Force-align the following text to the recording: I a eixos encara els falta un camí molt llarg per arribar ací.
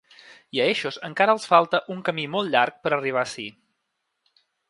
I 0.57 0.61
a 0.61 0.63
eixos 0.69 0.95
encara 1.09 1.35
els 1.37 1.45
falta 1.51 1.81
un 1.97 2.01
camí 2.09 2.25
molt 2.37 2.51
llarg 2.55 2.81
per 2.87 2.93
arribar 2.97 3.23
ací. 3.27 3.49